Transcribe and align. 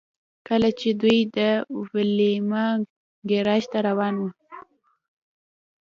کله 0.47 0.69
چې 0.79 0.89
دوی 1.01 1.19
د 1.37 1.37
ویلما 1.91 2.67
ګراج 3.29 3.63
ته 3.71 3.79
روان 3.87 4.13
وو 4.19 4.29